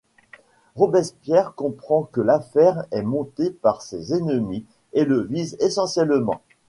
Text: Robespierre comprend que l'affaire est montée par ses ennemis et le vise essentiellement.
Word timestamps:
Robespierre 0.75 1.53
comprend 1.53 2.09
que 2.11 2.21
l'affaire 2.21 2.85
est 2.89 3.03
montée 3.03 3.51
par 3.51 3.83
ses 3.83 4.15
ennemis 4.15 4.65
et 4.93 5.05
le 5.05 5.19
vise 5.21 5.55
essentiellement. 5.59 6.41